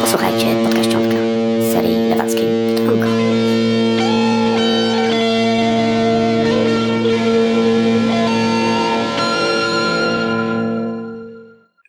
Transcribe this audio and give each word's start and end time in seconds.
Posłuchajcie 0.00 0.46
podcaściątka 0.64 1.16
z 1.60 1.72
serii 1.72 2.08
lewackiej. 2.08 2.46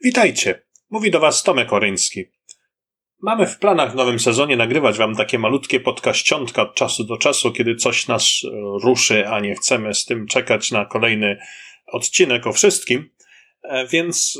Witajcie, 0.03 0.61
mówi 0.89 1.11
do 1.11 1.19
Was 1.19 1.43
Tomek 1.43 1.73
Oryński. 1.73 2.34
Mamy 3.25 3.47
w 3.47 3.57
planach 3.57 3.91
w 3.91 3.95
nowym 3.95 4.19
sezonie 4.19 4.57
nagrywać 4.57 4.97
Wam 4.97 5.15
takie 5.15 5.39
malutkie 5.39 5.79
podkaściątka 5.79 6.61
od 6.61 6.75
czasu 6.75 7.03
do 7.03 7.17
czasu, 7.17 7.51
kiedy 7.51 7.75
coś 7.75 8.07
nas 8.07 8.41
e, 8.43 8.49
ruszy, 8.83 9.27
a 9.27 9.39
nie 9.39 9.55
chcemy 9.55 9.93
z 9.93 10.05
tym 10.05 10.27
czekać 10.27 10.71
na 10.71 10.85
kolejny 10.85 11.37
odcinek 11.87 12.47
o 12.47 12.53
wszystkim. 12.53 13.09
E, 13.63 13.87
Więc 13.87 14.39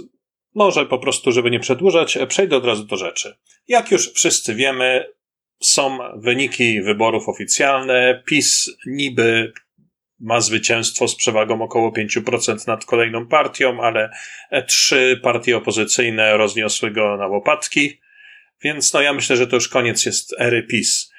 może 0.56 0.86
po 0.86 1.00
prostu, 1.00 1.32
żeby 1.32 1.52
nie 1.52 1.60
przedłużać, 1.60 2.18
e, 2.18 2.28
przejdę 2.28 2.58
od 2.58 2.66
razu 2.66 2.84
do 2.84 2.98
rzeczy. 2.98 3.36
Jak 3.68 3.92
już 3.92 4.14
wszyscy 4.14 4.56
wiemy, 4.56 5.06
są 5.62 5.98
wyniki 6.16 6.82
wyborów 6.82 7.30
oficjalne. 7.30 8.24
PiS 8.26 8.70
niby 8.86 9.54
ma 10.20 10.42
zwycięstwo 10.42 11.08
z 11.08 11.16
przewagą 11.16 11.62
około 11.62 11.92
5% 11.92 12.68
nad 12.68 12.86
kolejną 12.86 13.28
partią, 13.28 13.82
ale 13.82 14.10
trzy 14.68 15.20
partie 15.24 15.58
opozycyjne 15.58 16.38
rozniosły 16.38 16.92
go 16.92 17.18
na 17.18 17.28
łopatki. 17.28 18.05
Więc 18.64 18.94
no 18.94 19.02
ja 19.02 19.14
myślę, 19.14 19.38
że 19.38 19.48
to 19.48 19.56
już 19.56 19.70
koniec 19.70 20.06
jest 20.06 20.36
ery 20.40 20.64
PiS. 20.64 21.12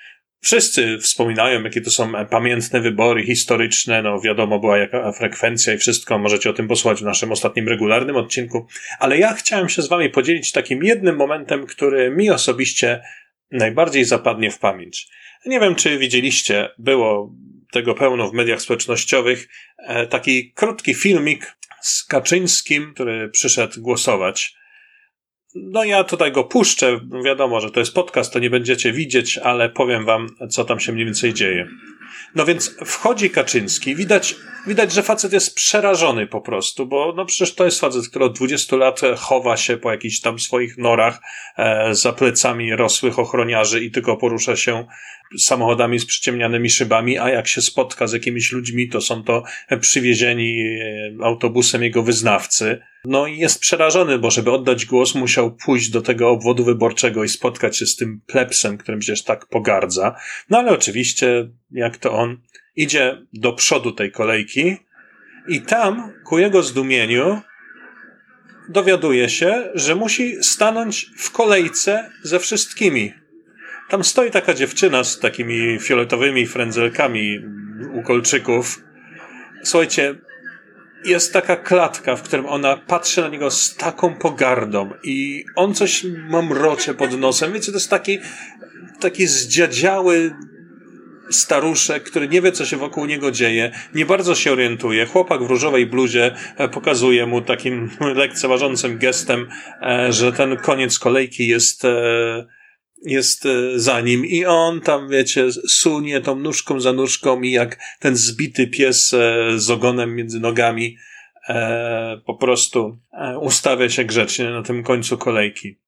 Wszyscy 0.43 0.99
wspominają, 0.99 1.63
jakie 1.63 1.81
to 1.81 1.91
są 1.91 2.13
pamiętne 2.31 2.81
wybory 2.81 3.25
historyczne, 3.25 4.03
no 4.03 4.21
wiadomo 4.21 4.59
była 4.59 4.79
jaka 4.79 5.13
frekwencja 5.13 5.75
i 5.75 5.79
wszystko, 5.79 6.19
możecie 6.19 6.51
o 6.51 6.53
tym 6.53 6.69
posłuchać 6.69 7.01
w 7.01 7.05
naszym 7.05 7.33
ostatnim 7.33 7.69
regularnym 7.69 8.17
odcinku, 8.17 8.67
ale 8.99 9.19
ja 9.19 9.35
chciałem 9.35 9.69
się 9.69 9.83
z 9.83 9.89
wami 9.89 10.11
podzielić 10.11 10.53
takim 10.53 10.85
jednym 10.85 11.17
momentem, 11.17 11.67
który 11.67 12.11
mi 12.11 12.31
osobiście 12.31 13.03
najbardziej 13.51 14.05
zapadnie 14.05 14.51
w 14.51 14.59
pamięć. 14.59 15.09
Nie 15.47 15.61
wiem, 15.61 15.75
czy 15.75 15.99
widzieliście, 15.99 16.69
było 16.79 17.35
tego 17.73 17.95
pełno 17.95 18.29
w 18.29 18.33
mediach 18.33 18.63
społecznościowych, 18.63 19.49
e, 19.79 20.07
taki 20.07 20.53
krótki 20.53 20.95
filmik 20.95 21.57
z 21.83 22.05
Kaczyńskim, 22.05 22.95
który 22.95 23.29
przyszedł 23.29 23.81
głosować. 23.81 24.55
No 25.57 25.85
ja 25.85 26.05
tutaj 26.05 26.33
go 26.33 26.45
puszczę, 26.45 27.01
wiadomo, 27.25 27.61
że 27.61 27.71
to 27.71 27.81
jest 27.81 27.95
podcast, 27.95 28.33
to 28.33 28.39
nie 28.39 28.51
będziecie 28.51 28.93
widzieć, 28.93 29.39
ale 29.39 29.69
powiem 29.69 30.05
wam, 30.05 30.29
co 30.51 30.65
tam 30.65 30.81
się 30.81 30.93
mniej 30.93 31.05
więcej 31.05 31.35
dzieje. 31.35 31.69
No 32.35 32.45
więc 32.45 32.77
wchodzi 32.85 33.31
Kaczyński, 33.31 33.97
widać, 33.97 34.37
widać, 34.67 34.93
że 34.93 35.03
facet 35.03 35.33
jest 35.33 35.55
przerażony 35.55 36.27
po 36.27 36.41
prostu, 36.41 36.87
bo 36.87 37.13
no 37.17 37.25
przecież 37.25 37.55
to 37.55 37.65
jest 37.65 37.81
facet, 37.81 38.09
który 38.09 38.25
od 38.25 38.37
20 38.37 38.77
lat 38.77 39.01
chowa 39.17 39.57
się 39.57 39.77
po 39.77 39.91
jakichś 39.91 40.21
tam 40.21 40.39
swoich 40.39 40.79
norach 40.79 41.21
e, 41.57 41.95
za 41.95 42.13
plecami 42.13 42.77
rosłych 42.77 43.19
ochroniarzy 43.19 43.85
i 43.85 43.91
tylko 43.91 44.17
porusza 44.17 44.57
się 44.57 44.87
samochodami 45.39 45.99
z 45.99 46.07
przyciemnianymi 46.07 46.71
szybami, 46.71 47.19
a 47.19 47.31
jak 47.31 47.49
się 47.49 47.63
spotka 47.63 48.07
z 48.07 48.13
jakimiś 48.13 48.53
ludźmi, 48.53 48.89
to 48.89 49.01
są 49.01 49.25
to 49.25 49.43
przywiezieni 49.81 50.61
e, 51.21 51.25
autobusem 51.25 51.83
jego 51.83 52.03
wyznawcy. 52.03 52.81
No 53.05 53.27
i 53.27 53.39
jest 53.39 53.61
przerażony, 53.61 54.19
bo 54.19 54.31
żeby 54.31 54.53
oddać 54.53 54.87
głos, 54.87 55.15
musiał 55.15 55.57
pójść 55.57 55.91
do 55.91 56.03
tego 56.03 56.31
obwodu 56.31 56.65
wyborczego 56.65 57.25
i 57.25 57.29
spotkać 57.29 57.77
się 57.79 57.87
z 57.87 57.97
tym 57.97 58.21
plebsem, 58.27 58.79
którym 58.79 59.01
przecież 59.01 59.23
tak 59.23 59.47
pogardza. 59.47 60.15
No 60.51 60.59
ale 60.59 60.71
oczywiście, 60.71 61.49
jak 61.71 61.97
to 61.97 62.13
on, 62.13 62.41
idzie 62.77 63.23
do 63.33 63.53
przodu 63.53 63.93
tej 63.93 64.13
kolejki 64.13 64.77
i 65.49 65.61
tam, 65.61 66.13
ku 66.25 66.39
jego 66.39 66.63
zdumieniu, 66.63 67.41
dowiaduje 68.69 69.29
się, 69.29 69.71
że 69.75 69.95
musi 69.95 70.45
stanąć 70.45 71.11
w 71.17 71.31
kolejce 71.31 72.11
ze 72.23 72.39
wszystkimi. 72.39 73.13
Tam 73.89 74.05
stoi 74.05 74.31
taka 74.31 74.55
dziewczyna 74.55 75.05
z 75.05 75.19
takimi 75.19 75.79
fioletowymi 75.81 76.47
frędzelkami 76.47 77.41
u 77.93 78.03
kolczyków. 78.03 78.83
Słuchajcie, 79.65 80.15
jest 81.05 81.33
taka 81.33 81.57
klatka, 81.57 82.17
w 82.17 82.23
którym 82.23 82.47
ona 82.47 82.77
patrzy 82.77 83.21
na 83.21 83.29
niego 83.29 83.51
z 83.51 83.77
taką 83.77 84.15
pogardą 84.15 84.91
i 85.03 85.45
on 85.57 85.75
coś 85.75 86.07
mamrocze 86.29 86.95
pod 86.95 87.19
nosem. 87.19 87.53
Wiecie, 87.53 87.73
to 87.73 87.79
jest 87.79 87.91
taki, 87.91 88.19
taki 89.01 89.27
zdziadziały 89.27 90.35
staruszek, 91.31 92.03
który 92.03 92.29
nie 92.29 92.43
wie, 92.43 92.53
co 92.53 92.65
się 92.65 92.77
wokół 92.77 93.07
niego 93.07 93.31
dzieje, 93.31 93.73
nie 93.95 94.07
bardzo 94.07 94.35
się 94.35 94.53
orientuje. 94.53 95.07
Chłopak 95.07 95.43
w 95.43 95.51
różowej 95.51 95.87
bluzie 95.87 96.35
e, 96.57 96.69
pokazuje 96.69 97.27
mu 97.27 97.43
takim 97.43 97.91
lekceważącym 98.23 98.99
gestem, 98.99 99.49
e, 99.83 100.13
że 100.13 100.33
ten 100.33 100.57
koniec 100.57 100.99
kolejki 100.99 101.49
jest 101.49 101.85
e, 101.85 102.47
jest 103.03 103.45
za 103.75 104.01
nim 104.01 104.27
i 104.27 104.45
on 104.45 104.81
tam, 104.81 105.09
wiecie, 105.09 105.53
sunie 105.53 106.21
tą 106.21 106.37
nóżką 106.37 106.81
za 106.81 106.93
nóżką 106.93 107.43
i 107.43 107.51
jak 107.51 107.79
ten 108.01 108.17
zbity 108.17 108.67
pies 108.67 109.15
z 109.57 109.71
ogonem 109.71 110.15
między 110.15 110.41
nogami 110.41 110.97
po 112.27 112.35
prostu 112.35 112.99
ustawia 113.41 113.89
się 113.89 114.05
grzecznie 114.05 114.51
na 114.51 114.63
tym 114.63 114.83
końcu 114.83 115.19
kolejki. 115.19 115.79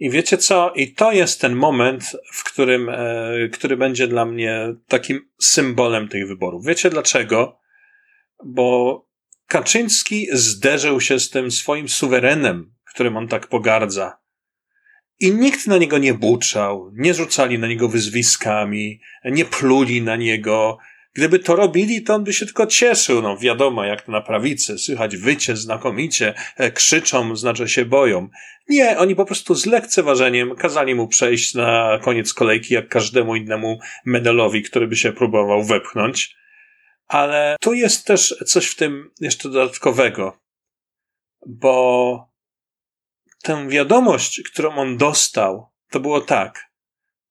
I 0.00 0.10
wiecie 0.10 0.38
co? 0.38 0.72
I 0.76 0.94
to 0.94 1.12
jest 1.12 1.40
ten 1.40 1.56
moment, 1.56 2.16
w 2.32 2.44
którym, 2.44 2.90
który 3.52 3.76
będzie 3.76 4.08
dla 4.08 4.24
mnie 4.24 4.74
takim 4.88 5.28
symbolem 5.40 6.08
tych 6.08 6.28
wyborów. 6.28 6.66
Wiecie 6.66 6.90
dlaczego? 6.90 7.58
Bo 8.44 9.06
Kaczyński 9.46 10.26
zderzył 10.32 11.00
się 11.00 11.20
z 11.20 11.30
tym 11.30 11.50
swoim 11.50 11.88
suwerenem, 11.88 12.74
którym 12.84 13.16
on 13.16 13.28
tak 13.28 13.46
pogardza. 13.46 14.18
I 15.20 15.32
nikt 15.34 15.66
na 15.66 15.78
niego 15.78 15.98
nie 15.98 16.14
buczał, 16.14 16.90
nie 16.94 17.14
rzucali 17.14 17.58
na 17.58 17.66
niego 17.66 17.88
wyzwiskami, 17.88 19.00
nie 19.24 19.44
pluli 19.44 20.02
na 20.02 20.16
niego. 20.16 20.78
Gdyby 21.14 21.38
to 21.38 21.56
robili, 21.56 22.02
to 22.02 22.14
on 22.14 22.24
by 22.24 22.32
się 22.32 22.46
tylko 22.46 22.66
cieszył. 22.66 23.22
No 23.22 23.36
wiadomo, 23.36 23.84
jak 23.84 24.08
na 24.08 24.20
prawicy, 24.20 24.78
słychać 24.78 25.16
wycie 25.16 25.56
znakomicie, 25.56 26.34
krzyczą, 26.74 27.36
znaczy 27.36 27.68
się 27.68 27.84
boją. 27.84 28.28
Nie, 28.68 28.98
oni 28.98 29.16
po 29.16 29.24
prostu 29.24 29.54
z 29.54 29.66
lekceważeniem 29.66 30.54
kazali 30.56 30.94
mu 30.94 31.08
przejść 31.08 31.54
na 31.54 31.98
koniec 32.02 32.34
kolejki, 32.34 32.74
jak 32.74 32.88
każdemu 32.88 33.36
innemu 33.36 33.78
medelowi, 34.04 34.62
który 34.62 34.86
by 34.86 34.96
się 34.96 35.12
próbował 35.12 35.64
wepchnąć. 35.64 36.36
Ale 37.06 37.56
tu 37.60 37.72
jest 37.72 38.06
też 38.06 38.34
coś 38.46 38.66
w 38.66 38.76
tym 38.76 39.10
jeszcze 39.20 39.48
dodatkowego, 39.48 40.38
bo 41.46 42.30
tę 43.42 43.68
wiadomość, 43.68 44.42
którą 44.42 44.74
on 44.74 44.96
dostał, 44.96 45.70
to 45.90 46.00
było 46.00 46.20
tak. 46.20 46.70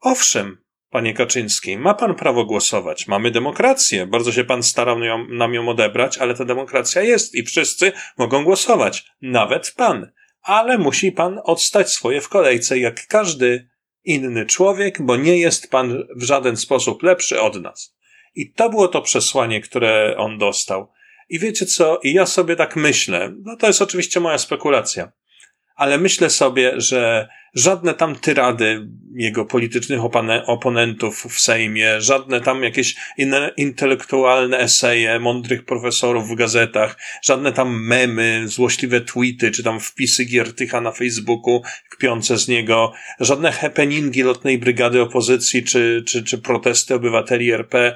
Owszem, 0.01 0.57
panie 0.89 1.13
Kaczyński, 1.13 1.77
ma 1.77 1.93
pan 1.93 2.15
prawo 2.15 2.45
głosować. 2.45 3.07
Mamy 3.07 3.31
demokrację. 3.31 4.07
Bardzo 4.07 4.31
się 4.31 4.43
pan 4.43 4.63
starał 4.63 4.99
ją, 4.99 5.27
nam 5.27 5.53
ją 5.53 5.69
odebrać, 5.69 6.17
ale 6.17 6.35
ta 6.35 6.45
demokracja 6.45 7.01
jest 7.01 7.35
i 7.35 7.43
wszyscy 7.43 7.91
mogą 8.17 8.43
głosować. 8.43 9.05
Nawet 9.21 9.73
pan. 9.77 10.11
Ale 10.41 10.77
musi 10.77 11.11
pan 11.11 11.39
odstać 11.43 11.89
swoje 11.91 12.21
w 12.21 12.29
kolejce, 12.29 12.79
jak 12.79 13.07
każdy 13.07 13.69
inny 14.03 14.45
człowiek, 14.45 15.01
bo 15.01 15.15
nie 15.15 15.37
jest 15.37 15.71
pan 15.71 16.03
w 16.15 16.23
żaden 16.23 16.57
sposób 16.57 17.03
lepszy 17.03 17.41
od 17.41 17.61
nas. 17.61 17.95
I 18.35 18.53
to 18.53 18.69
było 18.69 18.87
to 18.87 19.01
przesłanie, 19.01 19.61
które 19.61 20.15
on 20.17 20.37
dostał. 20.37 20.91
I 21.29 21.39
wiecie 21.39 21.65
co? 21.65 21.99
I 22.03 22.13
ja 22.13 22.25
sobie 22.25 22.55
tak 22.55 22.75
myślę. 22.75 23.33
No 23.41 23.55
to 23.55 23.67
jest 23.67 23.81
oczywiście 23.81 24.19
moja 24.19 24.37
spekulacja 24.37 25.11
ale 25.79 25.97
myślę 25.97 26.29
sobie, 26.29 26.73
że 26.77 27.27
żadne 27.53 27.93
tam 27.93 28.15
tyrady 28.15 28.87
jego 29.15 29.45
politycznych 29.45 29.99
oponentów 30.45 31.25
w 31.29 31.39
Sejmie, 31.39 32.01
żadne 32.01 32.41
tam 32.41 32.63
jakieś 32.63 32.95
intelektualne 33.57 34.57
eseje 34.57 35.19
mądrych 35.19 35.65
profesorów 35.65 36.29
w 36.29 36.35
gazetach, 36.35 36.97
żadne 37.21 37.53
tam 37.53 37.83
memy, 37.83 38.43
złośliwe 38.45 39.01
tweety, 39.01 39.51
czy 39.51 39.63
tam 39.63 39.79
wpisy 39.79 40.25
Giertycha 40.25 40.81
na 40.81 40.91
Facebooku 40.91 41.61
kpiące 41.89 42.37
z 42.37 42.47
niego, 42.47 42.93
żadne 43.19 43.51
happeningi 43.51 44.23
lotnej 44.23 44.57
brygady 44.57 45.01
opozycji, 45.01 45.63
czy, 45.63 46.03
czy, 46.07 46.23
czy 46.23 46.37
protesty 46.37 46.95
obywateli 46.95 47.51
RP, 47.51 47.95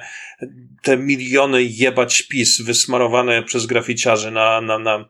te 0.82 0.96
miliony 0.96 1.62
jebać 1.62 2.22
PiS 2.22 2.60
wysmarowane 2.60 3.42
przez 3.42 3.66
graficiarzy 3.66 4.30
na, 4.30 4.60
na, 4.60 4.78
na 4.78 5.08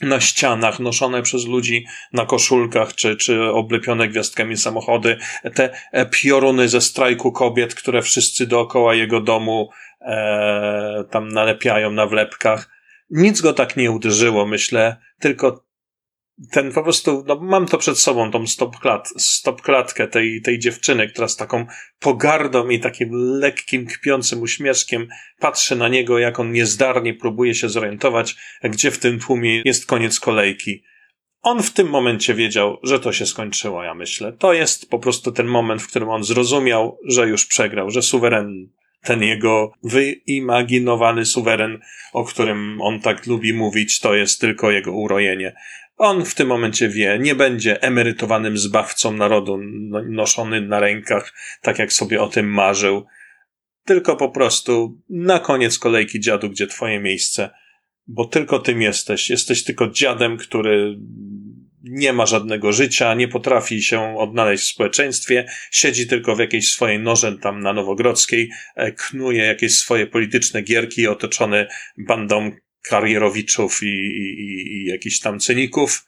na 0.00 0.20
ścianach, 0.20 0.80
noszone 0.80 1.22
przez 1.22 1.46
ludzi 1.46 1.86
na 2.12 2.26
koszulkach, 2.26 2.94
czy, 2.94 3.16
czy 3.16 3.50
oblepione 3.50 4.08
gwiazdkami 4.08 4.56
samochody, 4.56 5.16
te 5.54 5.70
e, 5.92 6.06
pioruny 6.06 6.68
ze 6.68 6.80
strajku 6.80 7.32
kobiet, 7.32 7.74
które 7.74 8.02
wszyscy 8.02 8.46
dookoła 8.46 8.94
jego 8.94 9.20
domu 9.20 9.70
e, 10.00 11.04
tam 11.10 11.28
nalepiają 11.28 11.90
na 11.90 12.06
wlepkach. 12.06 12.70
Nic 13.10 13.40
go 13.40 13.52
tak 13.52 13.76
nie 13.76 13.90
uderzyło, 13.90 14.46
myślę, 14.46 14.96
tylko 15.18 15.67
ten 16.50 16.72
po 16.72 16.82
prostu, 16.82 17.24
no 17.26 17.40
mam 17.40 17.66
to 17.66 17.78
przed 17.78 17.98
sobą, 17.98 18.30
tą 18.30 18.46
stop, 18.46 18.78
klat, 18.78 19.08
stop 19.16 19.62
klatkę 19.62 20.08
tej, 20.08 20.42
tej 20.42 20.58
dziewczyny, 20.58 21.08
która 21.08 21.28
z 21.28 21.36
taką 21.36 21.66
pogardą 21.98 22.68
i 22.68 22.80
takim 22.80 23.08
lekkim, 23.12 23.86
kpiącym 23.86 24.42
uśmieszkiem 24.42 25.08
patrzy 25.38 25.76
na 25.76 25.88
niego, 25.88 26.18
jak 26.18 26.40
on 26.40 26.52
niezdarnie 26.52 27.14
próbuje 27.14 27.54
się 27.54 27.68
zorientować, 27.68 28.36
gdzie 28.62 28.90
w 28.90 28.98
tym 28.98 29.20
tłumie 29.20 29.62
jest 29.64 29.86
koniec 29.86 30.20
kolejki. 30.20 30.82
On 31.42 31.62
w 31.62 31.70
tym 31.70 31.88
momencie 31.88 32.34
wiedział, 32.34 32.78
że 32.82 33.00
to 33.00 33.12
się 33.12 33.26
skończyło, 33.26 33.84
ja 33.84 33.94
myślę. 33.94 34.32
To 34.32 34.52
jest 34.52 34.90
po 34.90 34.98
prostu 34.98 35.32
ten 35.32 35.46
moment, 35.46 35.82
w 35.82 35.88
którym 35.88 36.08
on 36.08 36.24
zrozumiał, 36.24 36.98
że 37.04 37.28
już 37.28 37.46
przegrał, 37.46 37.90
że 37.90 38.02
suweren, 38.02 38.68
ten 39.02 39.22
jego 39.22 39.72
wyimaginowany 39.82 41.24
suweren, 41.24 41.78
o 42.12 42.24
którym 42.24 42.80
on 42.80 43.00
tak 43.00 43.26
lubi 43.26 43.52
mówić, 43.52 44.00
to 44.00 44.14
jest 44.14 44.40
tylko 44.40 44.70
jego 44.70 44.92
urojenie. 44.92 45.54
On 45.98 46.24
w 46.24 46.34
tym 46.34 46.48
momencie 46.48 46.88
wie, 46.88 47.18
nie 47.20 47.34
będzie 47.34 47.82
emerytowanym 47.82 48.58
zbawcą 48.58 49.12
narodu, 49.12 49.58
no, 49.62 50.02
noszony 50.02 50.60
na 50.60 50.80
rękach, 50.80 51.34
tak 51.62 51.78
jak 51.78 51.92
sobie 51.92 52.22
o 52.22 52.28
tym 52.28 52.52
marzył, 52.52 53.06
tylko 53.84 54.16
po 54.16 54.28
prostu 54.28 55.00
na 55.10 55.38
koniec 55.38 55.78
kolejki 55.78 56.20
dziadu, 56.20 56.50
gdzie 56.50 56.66
twoje 56.66 57.00
miejsce, 57.00 57.50
bo 58.06 58.24
tylko 58.24 58.58
tym 58.58 58.82
jesteś. 58.82 59.30
Jesteś 59.30 59.64
tylko 59.64 59.88
dziadem, 59.88 60.36
który 60.36 60.98
nie 61.82 62.12
ma 62.12 62.26
żadnego 62.26 62.72
życia, 62.72 63.14
nie 63.14 63.28
potrafi 63.28 63.82
się 63.82 64.18
odnaleźć 64.18 64.64
w 64.64 64.74
społeczeństwie, 64.74 65.46
siedzi 65.70 66.06
tylko 66.06 66.36
w 66.36 66.38
jakiejś 66.38 66.70
swojej 66.70 66.98
noże 66.98 67.38
tam 67.38 67.60
na 67.60 67.72
Nowogrodzkiej, 67.72 68.50
e, 68.76 68.92
knuje 68.92 69.44
jakieś 69.44 69.74
swoje 69.74 70.06
polityczne 70.06 70.62
gierki 70.62 71.06
otoczony 71.06 71.66
bandą 71.98 72.50
karierowiczów 72.88 73.82
i, 73.82 73.86
i, 73.86 74.82
i 74.82 74.84
jakichś 74.84 75.20
tam 75.20 75.38
cyników 75.38 76.06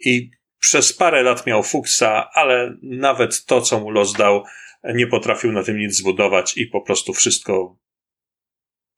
i 0.00 0.30
przez 0.58 0.92
parę 0.92 1.22
lat 1.22 1.46
miał 1.46 1.62
fuksa, 1.62 2.30
ale 2.34 2.76
nawet 2.82 3.44
to, 3.44 3.60
co 3.60 3.80
mu 3.80 3.90
los 3.90 4.12
dał, 4.12 4.44
nie 4.84 5.06
potrafił 5.06 5.52
na 5.52 5.62
tym 5.62 5.78
nic 5.78 5.96
zbudować 5.96 6.56
i 6.56 6.66
po 6.66 6.80
prostu 6.80 7.12
wszystko 7.12 7.78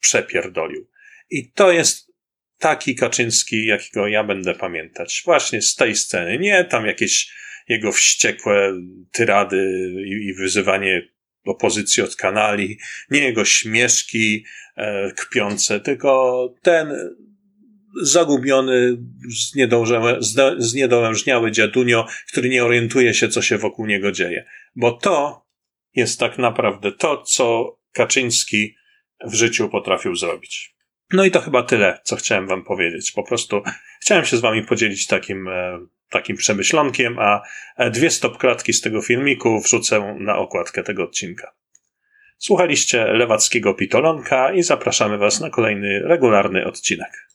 przepierdolił. 0.00 0.90
I 1.30 1.52
to 1.52 1.72
jest 1.72 2.12
taki 2.58 2.94
Kaczyński, 2.94 3.66
jakiego 3.66 4.08
ja 4.08 4.24
będę 4.24 4.54
pamiętać. 4.54 5.22
Właśnie 5.24 5.62
z 5.62 5.74
tej 5.74 5.96
sceny. 5.96 6.38
Nie 6.38 6.64
tam 6.64 6.86
jakieś 6.86 7.32
jego 7.68 7.92
wściekłe 7.92 8.72
tyrady 9.12 9.90
i, 10.06 10.28
i 10.28 10.34
wyzywanie 10.34 11.08
opozycji 11.48 12.02
od 12.02 12.16
kanali, 12.16 12.78
nie 13.10 13.20
jego 13.20 13.44
śmieszki 13.44 14.44
e, 14.76 15.12
kpiące, 15.12 15.80
tylko 15.80 16.54
ten 16.62 16.94
zagubiony, 18.02 18.96
zniedołężniały 20.58 21.50
dziadunio, 21.50 22.06
który 22.32 22.48
nie 22.48 22.64
orientuje 22.64 23.14
się, 23.14 23.28
co 23.28 23.42
się 23.42 23.58
wokół 23.58 23.86
niego 23.86 24.12
dzieje. 24.12 24.44
Bo 24.76 24.92
to 24.92 25.46
jest 25.94 26.20
tak 26.20 26.38
naprawdę 26.38 26.92
to, 26.92 27.22
co 27.22 27.78
Kaczyński 27.92 28.74
w 29.24 29.34
życiu 29.34 29.68
potrafił 29.68 30.16
zrobić. 30.16 30.74
No 31.12 31.24
i 31.24 31.30
to 31.30 31.40
chyba 31.40 31.62
tyle, 31.62 31.98
co 32.04 32.16
chciałem 32.16 32.46
wam 32.46 32.64
powiedzieć. 32.64 33.12
Po 33.12 33.22
prostu 33.22 33.62
chciałem 34.00 34.24
się 34.24 34.36
z 34.36 34.40
wami 34.40 34.64
podzielić 34.64 35.06
takim, 35.06 35.48
e, 35.48 35.78
takim 36.10 36.36
przemyślankiem, 36.36 37.18
a 37.18 37.42
dwie 37.90 38.10
stopklatki 38.10 38.72
z 38.72 38.80
tego 38.80 39.02
filmiku 39.02 39.60
wrzucę 39.60 40.16
na 40.20 40.36
okładkę 40.36 40.82
tego 40.82 41.04
odcinka. 41.04 41.52
Słuchaliście 42.38 43.04
Lewackiego 43.04 43.74
Pitolonka 43.74 44.52
i 44.52 44.62
zapraszamy 44.62 45.18
Was 45.18 45.40
na 45.40 45.50
kolejny 45.50 46.00
regularny 46.04 46.66
odcinek. 46.66 47.28